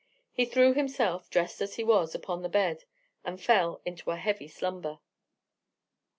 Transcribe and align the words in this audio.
He 0.33 0.45
threw 0.45 0.73
himself, 0.73 1.29
dressed 1.29 1.61
as 1.61 1.75
he 1.75 1.83
was, 1.83 2.15
upon 2.15 2.41
the 2.41 2.49
bed, 2.49 2.85
and 3.23 3.39
fell 3.39 3.81
into 3.85 4.09
a 4.09 4.15
heavy 4.15 4.47
slumber. 4.47 4.97